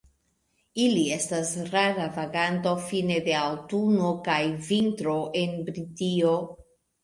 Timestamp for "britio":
5.73-6.37